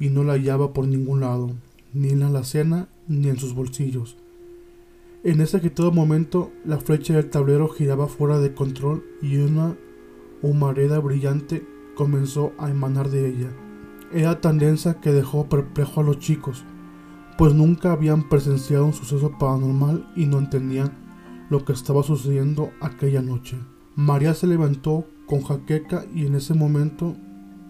y 0.00 0.08
no 0.08 0.24
la 0.24 0.32
hallaba 0.32 0.72
por 0.72 0.88
ningún 0.88 1.20
lado, 1.20 1.52
ni 1.92 2.08
en 2.08 2.18
la 2.18 2.26
alacena 2.26 2.88
ni 3.06 3.28
en 3.28 3.38
sus 3.38 3.54
bolsillos. 3.54 4.16
En 5.22 5.40
ese 5.40 5.58
agitado 5.58 5.92
momento, 5.92 6.50
la 6.64 6.78
flecha 6.78 7.14
del 7.14 7.30
tablero 7.30 7.68
giraba 7.68 8.08
fuera 8.08 8.40
de 8.40 8.54
control 8.54 9.04
y 9.22 9.36
una 9.36 9.76
humareda 10.42 10.98
brillante 10.98 11.64
comenzó 12.00 12.54
a 12.56 12.70
emanar 12.70 13.10
de 13.10 13.28
ella. 13.28 13.50
Era 14.10 14.40
tan 14.40 14.56
densa 14.56 15.02
que 15.02 15.12
dejó 15.12 15.50
perplejo 15.50 16.00
a 16.00 16.02
los 16.02 16.18
chicos, 16.18 16.64
pues 17.36 17.52
nunca 17.52 17.92
habían 17.92 18.26
presenciado 18.30 18.86
un 18.86 18.94
suceso 18.94 19.36
paranormal 19.38 20.10
y 20.16 20.24
no 20.24 20.38
entendían 20.38 20.92
lo 21.50 21.62
que 21.62 21.74
estaba 21.74 22.02
sucediendo 22.02 22.70
aquella 22.80 23.20
noche. 23.20 23.58
María 23.96 24.32
se 24.32 24.46
levantó 24.46 25.04
con 25.26 25.42
jaqueca 25.42 26.06
y 26.14 26.24
en 26.24 26.36
ese 26.36 26.54
momento 26.54 27.16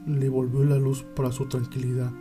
le 0.07 0.29
volvió 0.29 0.63
la 0.63 0.77
luz 0.77 1.05
para 1.17 1.33
su 1.33 1.47
tranquilidad. 1.47 2.13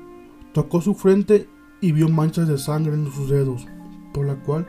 Tocó 0.51 0.81
su 0.81 0.95
frente 0.95 1.47
y 1.79 1.91
vio 1.91 2.09
manchas 2.09 2.47
de 2.47 2.57
sangre 2.57 2.95
en 2.95 3.11
sus 3.11 3.29
dedos, 3.29 3.67
por 4.15 4.25
la 4.25 4.41
cual, 4.41 4.65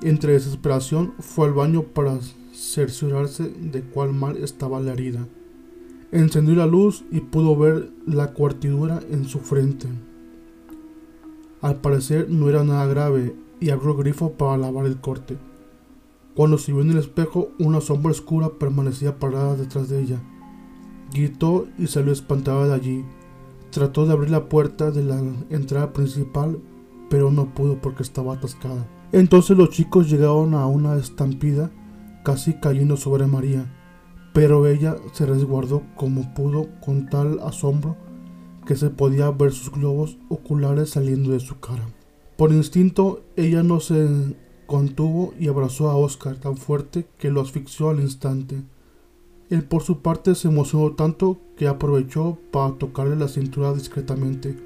entre 0.00 0.32
desesperación, 0.32 1.12
fue 1.18 1.48
al 1.48 1.52
baño 1.52 1.82
para 1.82 2.18
cerciorarse 2.54 3.50
de 3.50 3.82
cuál 3.82 4.14
mal 4.14 4.38
estaba 4.38 4.80
la 4.80 4.94
herida. 4.94 5.28
Encendió 6.10 6.54
la 6.54 6.66
luz 6.66 7.04
y 7.10 7.20
pudo 7.20 7.54
ver 7.54 7.90
la 8.06 8.32
cuartidura 8.32 9.00
en 9.10 9.26
su 9.26 9.40
frente. 9.40 9.88
Al 11.60 11.76
parecer 11.76 12.30
no 12.30 12.48
era 12.48 12.64
nada 12.64 12.86
grave 12.86 13.36
y 13.60 13.68
abrió 13.68 13.90
el 13.90 13.98
grifo 13.98 14.32
para 14.32 14.56
lavar 14.56 14.86
el 14.86 15.00
corte. 15.00 15.36
Cuando 16.34 16.56
se 16.56 16.72
vio 16.72 16.80
en 16.80 16.92
el 16.92 16.98
espejo, 16.98 17.50
una 17.58 17.82
sombra 17.82 18.12
oscura 18.12 18.48
permanecía 18.58 19.18
parada 19.18 19.54
detrás 19.54 19.90
de 19.90 20.00
ella. 20.00 20.18
Gritó 21.12 21.66
y 21.76 21.88
salió 21.88 22.12
espantada 22.12 22.68
de 22.68 22.74
allí. 22.74 23.04
Trató 23.70 24.06
de 24.06 24.12
abrir 24.12 24.30
la 24.30 24.48
puerta 24.48 24.90
de 24.90 25.04
la 25.04 25.20
entrada 25.50 25.92
principal, 25.92 26.58
pero 27.10 27.30
no 27.30 27.52
pudo 27.52 27.82
porque 27.82 28.02
estaba 28.02 28.34
atascada. 28.34 28.88
Entonces 29.12 29.58
los 29.58 29.70
chicos 29.70 30.08
llegaron 30.08 30.54
a 30.54 30.66
una 30.66 30.96
estampida, 30.96 31.70
casi 32.24 32.54
cayendo 32.54 32.96
sobre 32.96 33.26
María 33.26 33.74
pero 34.38 34.68
ella 34.68 34.96
se 35.10 35.26
resguardó 35.26 35.82
como 35.96 36.32
pudo 36.32 36.68
con 36.80 37.10
tal 37.10 37.40
asombro 37.40 37.96
que 38.64 38.76
se 38.76 38.88
podía 38.88 39.32
ver 39.32 39.50
sus 39.50 39.72
globos 39.72 40.16
oculares 40.28 40.90
saliendo 40.90 41.32
de 41.32 41.40
su 41.40 41.58
cara. 41.58 41.82
Por 42.36 42.52
instinto, 42.52 43.24
ella 43.34 43.64
no 43.64 43.80
se 43.80 44.36
contuvo 44.66 45.34
y 45.40 45.48
abrazó 45.48 45.90
a 45.90 45.96
Oscar 45.96 46.36
tan 46.36 46.56
fuerte 46.56 47.08
que 47.18 47.32
lo 47.32 47.40
asfixió 47.40 47.90
al 47.90 47.98
instante. 47.98 48.62
Él 49.50 49.64
por 49.64 49.82
su 49.82 50.02
parte 50.02 50.36
se 50.36 50.46
emocionó 50.46 50.92
tanto 50.92 51.40
que 51.56 51.66
aprovechó 51.66 52.38
para 52.52 52.74
tocarle 52.74 53.16
la 53.16 53.26
cintura 53.26 53.72
discretamente. 53.72 54.56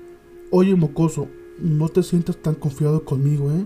Oye, 0.50 0.76
mocoso, 0.76 1.28
no 1.58 1.88
te 1.88 2.02
sientas 2.02 2.36
tan 2.36 2.56
confiado 2.56 3.06
conmigo, 3.06 3.50
¿eh? 3.50 3.64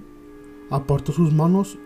Apartó 0.70 1.10
sus 1.10 1.32
manos 1.32 1.76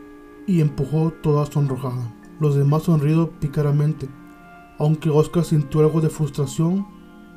y 0.47 0.61
empujó 0.61 1.11
toda 1.23 1.47
sonrojada. 1.47 2.20
Los 2.41 2.57
demás 2.57 2.85
sonrieron 2.85 3.31
pícaramente, 3.39 4.09
aunque 4.79 5.11
Oscar 5.11 5.45
sintió 5.45 5.81
algo 5.81 6.01
de 6.01 6.09
frustración, 6.09 6.87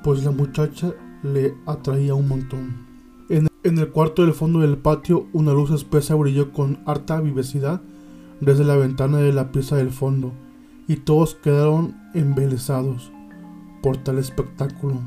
pues 0.01 0.23
la 0.23 0.31
muchacha 0.31 0.93
le 1.23 1.55
atraía 1.65 2.15
un 2.15 2.29
montón. 2.29 2.93
En, 3.29 3.49
el 3.63 3.89
cuarto 3.89 4.23
del 4.23 4.33
fondo 4.33 4.59
del 4.59 4.77
patio, 4.77 5.27
una 5.33 5.53
luz 5.53 5.71
espesa 5.71 6.15
brilló 6.15 6.51
con 6.51 6.79
harta 6.85 7.19
vivacidad 7.19 7.81
desde 8.39 8.63
la 8.63 8.77
ventana 8.77 9.17
de 9.17 9.33
la 9.33 9.51
pieza 9.51 9.75
del 9.75 9.91
fondo, 9.91 10.31
y 10.87 10.97
todos 10.97 11.35
quedaron 11.35 11.95
embelesados 12.13 13.11
por 13.81 13.97
tal 13.97 14.17
espectáculo, 14.17 15.01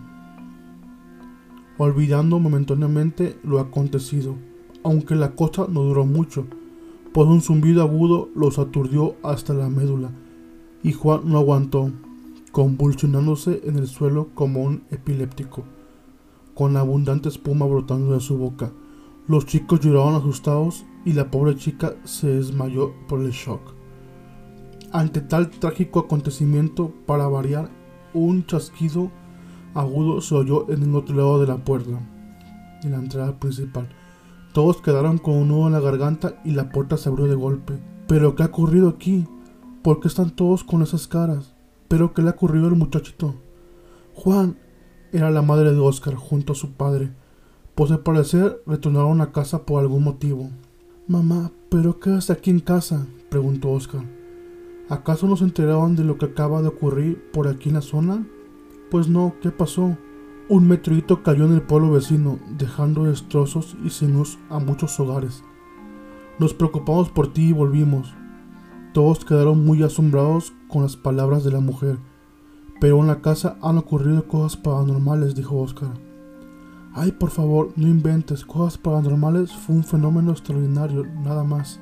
olvidando 1.78 2.38
momentáneamente 2.38 3.38
lo 3.42 3.60
acontecido, 3.60 4.36
aunque 4.84 5.14
la 5.14 5.32
cosa 5.32 5.66
no 5.70 5.82
duró 5.82 6.04
mucho, 6.04 6.46
pues 7.16 7.28
un 7.30 7.40
zumbido 7.40 7.80
agudo 7.80 8.28
los 8.34 8.58
aturdió 8.58 9.16
hasta 9.22 9.54
la 9.54 9.70
médula, 9.70 10.10
y 10.82 10.92
Juan 10.92 11.22
no 11.24 11.38
aguantó, 11.38 11.90
convulsionándose 12.52 13.62
en 13.64 13.78
el 13.78 13.86
suelo 13.86 14.28
como 14.34 14.62
un 14.62 14.82
epiléptico, 14.90 15.64
con 16.52 16.76
abundante 16.76 17.30
espuma 17.30 17.64
brotando 17.64 18.12
de 18.12 18.20
su 18.20 18.36
boca. 18.36 18.70
Los 19.28 19.46
chicos 19.46 19.80
lloraban 19.80 20.16
asustados 20.16 20.84
y 21.06 21.14
la 21.14 21.30
pobre 21.30 21.56
chica 21.56 21.94
se 22.04 22.26
desmayó 22.26 22.92
por 23.08 23.20
el 23.20 23.30
shock. 23.30 23.62
Ante 24.92 25.22
tal 25.22 25.48
trágico 25.48 26.00
acontecimiento, 26.00 26.92
para 27.06 27.28
variar, 27.28 27.70
un 28.12 28.44
chasquido 28.44 29.10
agudo 29.72 30.20
se 30.20 30.34
oyó 30.34 30.70
en 30.70 30.82
el 30.82 30.94
otro 30.94 31.16
lado 31.16 31.40
de 31.40 31.46
la 31.46 31.64
puerta, 31.64 31.98
en 32.82 32.90
la 32.90 32.98
entrada 32.98 33.40
principal. 33.40 33.88
Todos 34.56 34.80
quedaron 34.80 35.18
con 35.18 35.34
un 35.34 35.48
nudo 35.48 35.66
en 35.66 35.74
la 35.74 35.80
garganta 35.80 36.40
y 36.42 36.52
la 36.52 36.70
puerta 36.70 36.96
se 36.96 37.10
abrió 37.10 37.26
de 37.26 37.34
golpe. 37.34 37.74
¿Pero 38.08 38.34
qué 38.34 38.42
ha 38.42 38.46
ocurrido 38.46 38.88
aquí? 38.88 39.28
¿Por 39.82 40.00
qué 40.00 40.08
están 40.08 40.30
todos 40.30 40.64
con 40.64 40.80
esas 40.80 41.06
caras? 41.06 41.54
¿Pero 41.88 42.14
qué 42.14 42.22
le 42.22 42.28
ha 42.28 42.32
ocurrido 42.32 42.66
al 42.66 42.74
muchachito? 42.74 43.34
Juan 44.14 44.58
era 45.12 45.30
la 45.30 45.42
madre 45.42 45.74
de 45.74 45.78
Oscar 45.78 46.14
junto 46.14 46.54
a 46.54 46.56
su 46.56 46.72
padre, 46.72 47.12
pues 47.74 47.90
al 47.90 47.98
parecer 47.98 48.62
retornaron 48.66 49.20
a 49.20 49.30
casa 49.30 49.66
por 49.66 49.82
algún 49.82 50.04
motivo. 50.04 50.48
Mamá, 51.06 51.52
¿pero 51.68 52.00
qué 52.00 52.08
hace 52.08 52.32
aquí 52.32 52.48
en 52.48 52.60
casa? 52.60 53.06
preguntó 53.28 53.72
Oscar. 53.72 54.06
¿Acaso 54.88 55.26
no 55.26 55.36
se 55.36 55.44
enteraron 55.44 55.96
de 55.96 56.04
lo 56.04 56.16
que 56.16 56.24
acaba 56.24 56.62
de 56.62 56.68
ocurrir 56.68 57.30
por 57.30 57.46
aquí 57.46 57.68
en 57.68 57.74
la 57.74 57.82
zona? 57.82 58.26
Pues 58.90 59.06
no, 59.06 59.34
¿qué 59.42 59.50
pasó? 59.50 59.98
Un 60.48 60.68
meteorito 60.68 61.24
cayó 61.24 61.46
en 61.46 61.54
el 61.54 61.62
pueblo 61.62 61.90
vecino, 61.90 62.38
dejando 62.56 63.04
destrozos 63.04 63.76
y 63.84 63.90
sin 63.90 64.22
a 64.48 64.60
muchos 64.60 65.00
hogares. 65.00 65.42
Nos 66.38 66.54
preocupamos 66.54 67.08
por 67.08 67.32
ti 67.32 67.48
y 67.48 67.52
volvimos. 67.52 68.14
Todos 68.92 69.24
quedaron 69.24 69.64
muy 69.64 69.82
asombrados 69.82 70.52
con 70.68 70.82
las 70.82 70.96
palabras 70.96 71.42
de 71.42 71.50
la 71.50 71.58
mujer. 71.58 71.98
Pero 72.80 73.00
en 73.00 73.08
la 73.08 73.22
casa 73.22 73.58
han 73.60 73.76
ocurrido 73.76 74.28
cosas 74.28 74.56
paranormales, 74.56 75.34
dijo 75.34 75.56
Oscar. 75.56 75.94
Ay, 76.94 77.10
por 77.10 77.30
favor, 77.30 77.72
no 77.74 77.88
inventes. 77.88 78.44
Cosas 78.44 78.78
paranormales 78.78 79.50
fue 79.52 79.74
un 79.74 79.82
fenómeno 79.82 80.30
extraordinario, 80.30 81.04
nada 81.24 81.42
más. 81.42 81.80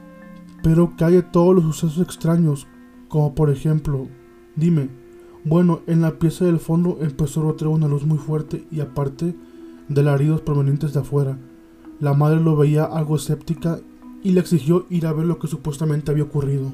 Pero 0.63 0.97
que 0.97 1.05
hay 1.05 1.23
todos 1.31 1.55
los 1.55 1.65
sucesos 1.65 2.03
extraños, 2.03 2.67
como 3.09 3.35
por 3.35 3.51
ejemplo, 3.51 4.09
dime, 4.57 4.89
bueno, 5.47 5.83
en 5.87 6.01
la 6.01 6.19
pieza 6.19 6.47
del 6.47 6.59
fondo 6.59 6.97
empezó 7.03 7.41
a 7.41 7.45
rotar 7.45 7.69
una 7.69 7.87
luz 7.87 8.07
muy 8.07 8.17
fuerte 8.17 8.65
y 8.71 8.81
aparte 8.81 9.35
de 9.89 10.01
alaridos 10.01 10.41
provenientes 10.41 10.95
de 10.95 11.01
afuera. 11.01 11.37
La 12.01 12.15
madre 12.15 12.41
lo 12.41 12.57
veía 12.57 12.85
algo 12.85 13.17
escéptica 13.17 13.79
y 14.23 14.31
le 14.31 14.41
exigió 14.41 14.87
ir 14.89 15.07
a 15.07 15.13
ver 15.13 15.27
lo 15.27 15.39
que 15.39 15.47
supuestamente 15.47 16.11
había 16.11 16.25
ocurrido. 16.25 16.73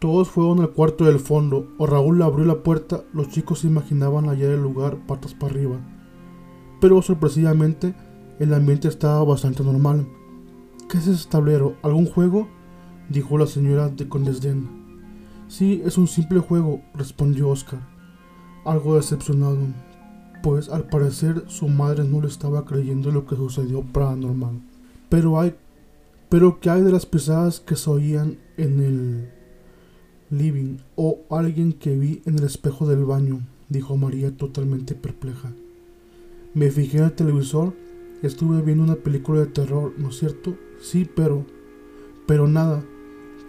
Todos 0.00 0.28
fueron 0.28 0.58
al 0.58 0.70
cuarto 0.70 1.04
del 1.04 1.20
fondo, 1.20 1.68
o 1.78 1.86
Raúl 1.86 2.20
abrió 2.22 2.44
la 2.44 2.64
puerta, 2.64 3.04
los 3.12 3.28
chicos 3.28 3.60
se 3.60 3.68
imaginaban 3.68 4.28
hallar 4.28 4.50
el 4.50 4.62
lugar 4.62 4.96
patas 5.06 5.34
para 5.34 5.52
arriba. 5.52 5.76
Pero 6.80 7.00
sorpresivamente, 7.02 7.94
el 8.40 8.52
ambiente 8.54 8.88
estaba 8.88 9.22
bastante 9.22 9.62
normal. 9.62 10.08
¿Qué 10.88 10.98
es 10.98 11.06
ese 11.06 11.28
tablero? 11.28 11.76
¿Algún 11.82 12.06
juego? 12.06 12.48
dijo 13.08 13.38
la 13.38 13.46
señora 13.46 13.88
de 13.88 14.08
con 14.08 14.24
desdén. 14.24 14.68
Sí, 15.46 15.80
es 15.84 15.96
un 15.96 16.08
simple 16.08 16.40
juego, 16.40 16.80
respondió 16.94 17.48
Oscar 17.48 17.89
algo 18.64 18.96
decepcionado, 18.96 19.58
pues 20.42 20.68
al 20.68 20.84
parecer 20.84 21.44
su 21.48 21.68
madre 21.68 22.04
no 22.04 22.20
le 22.20 22.28
estaba 22.28 22.64
creyendo 22.64 23.10
lo 23.10 23.26
que 23.26 23.36
sucedió 23.36 23.82
paranormal. 23.82 24.60
Pero 25.08 25.40
hay 25.40 25.54
Pero 26.28 26.60
¿qué 26.60 26.70
hay 26.70 26.82
de 26.82 26.92
las 26.92 27.06
pisadas 27.06 27.60
que 27.60 27.76
se 27.76 27.90
oían 27.90 28.38
en 28.56 28.80
el 28.80 29.30
living 30.30 30.78
o 30.94 31.20
alguien 31.30 31.72
que 31.72 31.96
vi 31.96 32.22
en 32.24 32.38
el 32.38 32.44
espejo 32.44 32.86
del 32.86 33.04
baño? 33.04 33.40
dijo 33.68 33.96
María 33.96 34.36
totalmente 34.36 34.94
perpleja. 34.94 35.52
Me 36.54 36.70
fijé 36.70 36.98
en 36.98 37.04
el 37.04 37.12
televisor, 37.12 37.72
estuve 38.22 38.60
viendo 38.62 38.84
una 38.84 38.96
película 38.96 39.40
de 39.40 39.46
terror, 39.46 39.92
¿no 39.96 40.08
es 40.08 40.18
cierto? 40.18 40.56
Sí, 40.80 41.08
pero... 41.14 41.46
Pero 42.26 42.46
nada, 42.46 42.84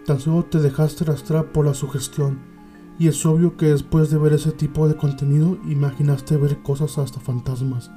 tan 0.06 0.18
solo 0.18 0.44
te 0.44 0.58
dejaste 0.58 1.04
arrastrar 1.04 1.52
por 1.52 1.66
la 1.66 1.74
sugestión. 1.74 2.51
Y 3.02 3.08
es 3.08 3.26
obvio 3.26 3.56
que 3.56 3.66
después 3.66 4.10
de 4.10 4.18
ver 4.18 4.32
ese 4.32 4.52
tipo 4.52 4.86
de 4.86 4.94
contenido 4.94 5.58
imaginaste 5.68 6.36
ver 6.36 6.62
cosas 6.62 6.98
hasta 6.98 7.18
fantasmas. 7.18 7.90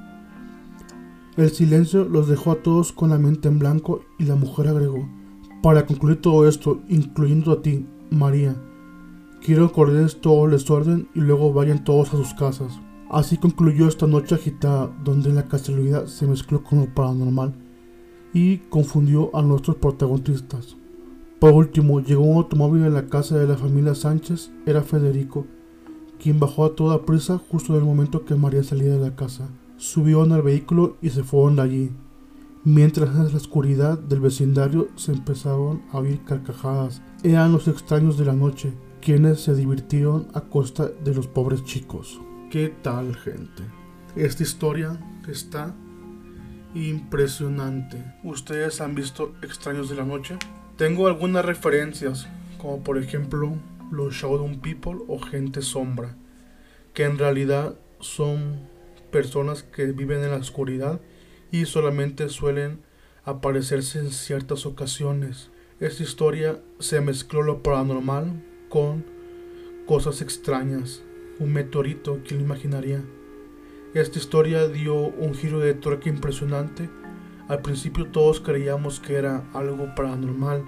El 1.36 1.48
silencio 1.52 2.06
los 2.06 2.26
dejó 2.26 2.50
a 2.50 2.56
todos 2.56 2.90
con 2.90 3.10
la 3.10 3.16
mente 3.16 3.46
en 3.46 3.60
blanco 3.60 4.00
y 4.18 4.24
la 4.24 4.34
mujer 4.34 4.66
agregó, 4.66 5.08
para 5.62 5.86
concluir 5.86 6.20
todo 6.20 6.48
esto, 6.48 6.80
incluyendo 6.88 7.52
a 7.52 7.62
ti, 7.62 7.86
María, 8.10 8.56
quiero 9.40 9.72
que 9.72 9.80
ordenes 9.80 10.20
todo 10.20 10.46
el 10.46 10.50
desorden 10.50 11.08
y 11.14 11.20
luego 11.20 11.52
vayan 11.52 11.84
todos 11.84 12.12
a 12.12 12.16
sus 12.16 12.34
casas. 12.34 12.80
Así 13.08 13.36
concluyó 13.36 13.86
esta 13.86 14.08
noche 14.08 14.34
agitada, 14.34 14.92
donde 15.04 15.32
la 15.32 15.44
casualidad 15.44 16.06
se 16.06 16.26
mezcló 16.26 16.64
con 16.64 16.80
lo 16.80 16.92
paranormal 16.92 17.54
y 18.32 18.56
confundió 18.70 19.30
a 19.36 19.42
nuestros 19.42 19.76
protagonistas. 19.76 20.76
Por 21.46 21.54
último, 21.54 22.00
llegó 22.00 22.24
un 22.24 22.38
automóvil 22.38 22.82
a 22.82 22.88
la 22.88 23.06
casa 23.06 23.38
de 23.38 23.46
la 23.46 23.56
familia 23.56 23.94
Sánchez, 23.94 24.50
era 24.66 24.82
Federico, 24.82 25.46
quien 26.18 26.40
bajó 26.40 26.64
a 26.64 26.74
toda 26.74 27.06
prisa 27.06 27.38
justo 27.38 27.72
en 27.72 27.78
el 27.78 27.84
momento 27.84 28.24
que 28.24 28.34
María 28.34 28.64
salía 28.64 28.90
de 28.90 28.98
la 28.98 29.14
casa. 29.14 29.48
Subió 29.76 30.24
en 30.24 30.32
el 30.32 30.42
vehículo 30.42 30.96
y 31.00 31.10
se 31.10 31.22
fueron 31.22 31.54
de 31.54 31.62
allí. 31.62 31.90
Mientras 32.64 33.10
en 33.14 33.30
la 33.30 33.36
oscuridad 33.36 33.96
del 33.96 34.18
vecindario 34.18 34.88
se 34.96 35.12
empezaron 35.12 35.82
a 35.92 35.98
oír 35.98 36.20
carcajadas. 36.24 37.00
Eran 37.22 37.52
los 37.52 37.68
extraños 37.68 38.18
de 38.18 38.24
la 38.24 38.32
noche, 38.32 38.72
quienes 39.00 39.40
se 39.40 39.54
divirtieron 39.54 40.26
a 40.34 40.40
costa 40.40 40.88
de 40.88 41.14
los 41.14 41.28
pobres 41.28 41.62
chicos. 41.62 42.20
¿Qué 42.50 42.74
tal, 42.82 43.14
gente? 43.14 43.62
Esta 44.16 44.42
historia 44.42 44.98
está 45.28 45.76
impresionante. 46.74 48.02
¿Ustedes 48.24 48.80
han 48.80 48.96
visto 48.96 49.32
Extraños 49.42 49.88
de 49.88 49.94
la 49.94 50.04
Noche? 50.04 50.36
Tengo 50.76 51.06
algunas 51.06 51.42
referencias, 51.42 52.28
como 52.58 52.84
por 52.84 52.98
ejemplo 52.98 53.54
los 53.90 54.12
Shadow 54.12 54.60
People 54.60 54.98
o 55.08 55.18
Gente 55.18 55.62
Sombra, 55.62 56.16
que 56.92 57.04
en 57.04 57.16
realidad 57.16 57.78
son 58.00 58.68
personas 59.10 59.62
que 59.62 59.86
viven 59.86 60.22
en 60.22 60.32
la 60.32 60.36
oscuridad 60.36 61.00
y 61.50 61.64
solamente 61.64 62.28
suelen 62.28 62.80
aparecerse 63.24 64.00
en 64.00 64.10
ciertas 64.10 64.66
ocasiones. 64.66 65.50
Esta 65.80 66.02
historia 66.02 66.60
se 66.78 67.00
mezcló 67.00 67.40
lo 67.40 67.62
paranormal 67.62 68.44
con 68.68 69.02
cosas 69.86 70.20
extrañas. 70.20 71.02
Un 71.38 71.54
meteorito, 71.54 72.20
¿quién 72.22 72.40
lo 72.40 72.44
imaginaría? 72.44 73.02
Esta 73.94 74.18
historia 74.18 74.68
dio 74.68 74.94
un 74.94 75.34
giro 75.34 75.58
de 75.58 75.72
tuerca 75.72 76.10
impresionante. 76.10 76.90
Al 77.48 77.62
principio 77.62 78.06
todos 78.06 78.40
creíamos 78.40 78.98
que 78.98 79.14
era 79.14 79.44
algo 79.54 79.94
paranormal, 79.94 80.64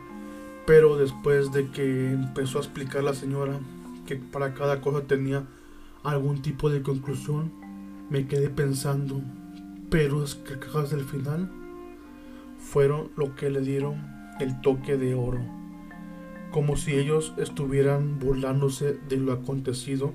pero 0.64 0.96
después 0.96 1.50
de 1.50 1.70
que 1.70 2.12
empezó 2.12 2.58
a 2.58 2.62
explicar 2.62 3.02
la 3.02 3.14
señora 3.14 3.58
que 4.06 4.14
para 4.14 4.54
cada 4.54 4.80
cosa 4.80 5.02
tenía 5.02 5.44
algún 6.04 6.40
tipo 6.40 6.70
de 6.70 6.82
conclusión, 6.82 7.50
me 8.10 8.28
quedé 8.28 8.48
pensando, 8.48 9.20
pero 9.90 10.22
es 10.22 10.36
que 10.36 10.58
cajas 10.58 10.90
del 10.90 11.04
final 11.04 11.50
fueron 12.58 13.10
lo 13.16 13.34
que 13.34 13.50
le 13.50 13.60
dieron 13.60 13.96
el 14.38 14.60
toque 14.60 14.96
de 14.96 15.14
oro, 15.14 15.40
como 16.52 16.76
si 16.76 16.94
ellos 16.94 17.34
estuvieran 17.38 18.20
burlándose 18.20 19.00
de 19.08 19.16
lo 19.16 19.32
acontecido 19.32 20.14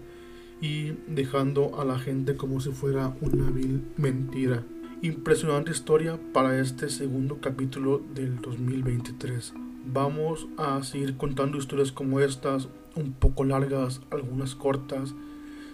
y 0.61 0.93
dejando 1.07 1.77
a 1.81 1.83
la 1.83 1.99
gente 1.99 2.37
como 2.37 2.61
si 2.61 2.71
fuera 2.71 3.17
una 3.19 3.51
vil 3.51 3.83
mentira. 3.97 4.63
Impresionante 5.03 5.71
historia 5.71 6.17
para 6.31 6.57
este 6.61 6.87
segundo 6.87 7.41
capítulo 7.41 8.01
del 8.15 8.39
2023. 8.39 9.51
Vamos 9.85 10.47
a 10.55 10.81
seguir 10.81 11.17
contando 11.17 11.57
historias 11.57 11.91
como 11.91 12.21
estas, 12.21 12.69
un 12.95 13.11
poco 13.11 13.43
largas, 13.43 13.99
algunas 14.11 14.55
cortas. 14.55 15.13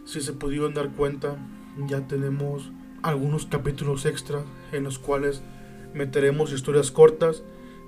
Si 0.04 0.22
se 0.22 0.34
pudieron 0.34 0.74
dar 0.74 0.90
cuenta, 0.96 1.38
ya 1.88 2.08
tenemos 2.08 2.72
algunos 3.04 3.46
capítulos 3.46 4.08
extra 4.08 4.44
en 4.72 4.84
los 4.84 4.98
cuales 4.98 5.44
meteremos 5.94 6.52
historias 6.52 6.90
cortas 6.90 7.44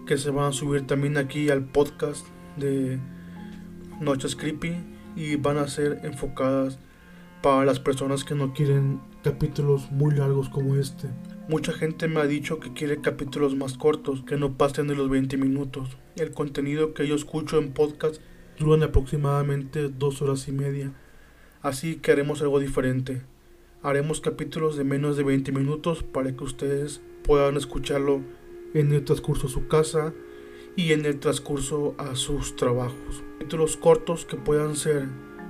que 0.06 0.20
se 0.20 0.30
van 0.30 0.50
a 0.50 0.54
subir 0.54 0.86
también 0.86 1.18
aquí 1.18 1.50
al 1.50 1.66
podcast 1.66 2.24
de 2.56 3.00
Noches 4.00 4.36
Creepy 4.36 4.76
y 5.16 5.38
van 5.38 5.58
a 5.58 5.68
ser 5.68 6.02
enfocadas 6.04 6.78
para 7.42 7.66
las 7.66 7.80
personas 7.80 8.24
que 8.24 8.36
no 8.36 8.54
quieren 8.54 9.00
capítulos 9.24 9.92
muy 9.92 10.14
largos 10.16 10.50
como 10.50 10.76
este. 10.76 11.10
Mucha 11.48 11.74
gente 11.74 12.08
me 12.08 12.22
ha 12.22 12.28
dicho 12.28 12.60
que 12.60 12.74
quiere 12.74 13.02
capítulos 13.02 13.56
más 13.56 13.78
cortos, 13.78 14.24
que 14.24 14.38
no 14.38 14.58
pasen 14.58 14.88
de 14.88 14.96
los 14.96 15.10
20 15.10 15.38
minutos. 15.38 15.98
El 16.16 16.32
contenido 16.32 16.94
que 16.94 17.08
yo 17.08 17.16
escucho 17.16 17.58
en 17.58 17.74
podcast 17.74 18.22
duran 18.60 18.84
aproximadamente 18.84 19.90
dos 19.90 20.22
horas 20.22 20.48
y 20.48 20.52
media, 20.52 20.94
así 21.62 21.96
que 21.96 22.12
haremos 22.12 22.42
algo 22.42 22.60
diferente 22.60 23.22
haremos 23.84 24.22
capítulos 24.22 24.76
de 24.76 24.84
menos 24.84 25.18
de 25.18 25.24
20 25.24 25.52
minutos 25.52 26.04
para 26.04 26.36
que 26.36 26.44
ustedes 26.44 27.02
puedan 27.24 27.58
escucharlo 27.58 28.22
en 28.74 28.94
el 28.94 29.04
transcurso 29.04 29.48
a 29.48 29.50
su 29.50 29.68
casa 29.68 30.14
y 30.76 30.94
en 30.94 31.06
el 31.06 31.20
transcurso 31.20 31.96
a 31.98 32.16
sus 32.16 32.56
trabajos. 32.56 33.24
Capítulos 33.40 33.78
cortos 33.78 34.26
que 34.26 34.38
puedan 34.38 34.76
ser 34.76 35.08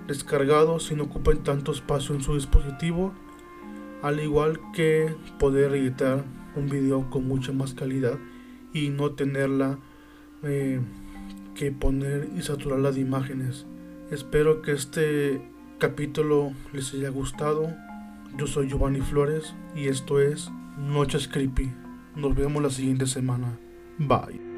descargados 0.07 0.91
y 0.91 0.95
no 0.95 1.03
ocupen 1.03 1.43
tanto 1.43 1.71
espacio 1.71 2.15
en 2.15 2.21
su 2.21 2.35
dispositivo, 2.35 3.13
al 4.01 4.19
igual 4.19 4.59
que 4.73 5.13
poder 5.39 5.73
editar 5.75 6.23
un 6.55 6.69
video 6.69 7.09
con 7.09 7.27
mucha 7.27 7.51
más 7.51 7.73
calidad 7.73 8.17
y 8.73 8.89
no 8.89 9.11
tenerla 9.11 9.79
eh, 10.43 10.79
que 11.55 11.71
poner 11.71 12.29
y 12.35 12.41
saturarla 12.41 12.91
de 12.91 13.01
imágenes. 13.01 13.65
Espero 14.09 14.61
que 14.61 14.71
este 14.73 15.41
capítulo 15.79 16.51
les 16.73 16.93
haya 16.93 17.09
gustado 17.09 17.69
yo 18.37 18.47
soy 18.47 18.67
Giovanni 18.69 19.01
Flores 19.01 19.53
y 19.75 19.87
esto 19.87 20.19
es 20.19 20.49
Noches 20.77 21.27
Creepy. 21.27 21.71
Nos 22.15 22.35
vemos 22.35 22.63
la 22.63 22.69
siguiente 22.69 23.05
semana. 23.05 23.57
Bye. 23.97 24.50